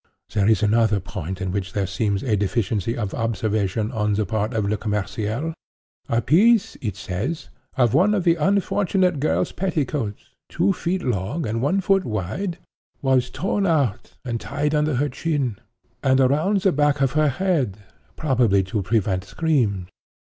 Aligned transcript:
"There 0.33 0.49
is 0.49 0.63
another 0.63 0.99
point 0.99 1.43
at 1.43 1.51
which 1.51 1.73
there 1.73 1.85
seems 1.85 2.23
a 2.23 2.35
deficiency 2.35 2.97
of 2.97 3.13
observation 3.13 3.91
on 3.91 4.13
the 4.13 4.25
part 4.25 4.51
of 4.51 4.65
Le 4.65 4.75
Commerciel. 4.75 5.53
'A 6.09 6.21
piece,' 6.23 6.75
it 6.81 6.95
says, 6.95 7.49
'of 7.77 7.93
one 7.93 8.15
of 8.15 8.23
the 8.23 8.33
unfortunate 8.33 9.19
girl's 9.19 9.51
petticoats, 9.51 10.31
two 10.49 10.73
feet 10.73 11.03
long, 11.03 11.45
and 11.45 11.61
one 11.61 11.81
foot 11.81 12.03
wide, 12.03 12.57
was 13.03 13.29
torn 13.29 13.67
out 13.67 14.15
and 14.25 14.41
tied 14.41 14.73
under 14.73 14.95
her 14.95 15.07
chin, 15.07 15.59
and 16.01 16.19
around 16.19 16.61
the 16.61 16.71
back 16.71 16.99
of 16.99 17.11
her 17.11 17.29
head, 17.29 17.77
probably 18.15 18.63
to 18.63 18.81
prevent 18.81 19.23
screams. 19.23 19.87